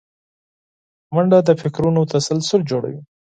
منډه 1.13 1.39
د 1.47 1.49
فکرونو 1.61 2.01
تسلسل 2.13 2.61
جوړوي 2.71 3.01